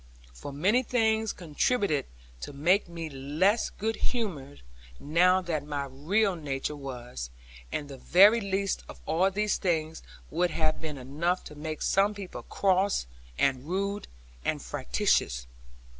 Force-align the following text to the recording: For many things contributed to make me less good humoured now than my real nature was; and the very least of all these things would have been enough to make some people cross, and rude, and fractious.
For 0.33 0.51
many 0.51 0.81
things 0.81 1.31
contributed 1.31 2.07
to 2.39 2.53
make 2.53 2.89
me 2.89 3.07
less 3.07 3.69
good 3.69 3.97
humoured 3.97 4.63
now 4.99 5.43
than 5.43 5.67
my 5.69 5.85
real 5.91 6.35
nature 6.35 6.75
was; 6.75 7.29
and 7.71 7.87
the 7.87 7.99
very 7.99 8.41
least 8.41 8.81
of 8.89 8.99
all 9.05 9.29
these 9.29 9.57
things 9.59 10.01
would 10.31 10.49
have 10.49 10.81
been 10.81 10.97
enough 10.97 11.43
to 11.43 11.55
make 11.55 11.83
some 11.83 12.15
people 12.15 12.41
cross, 12.41 13.05
and 13.37 13.65
rude, 13.67 14.07
and 14.43 14.59
fractious. 14.63 15.45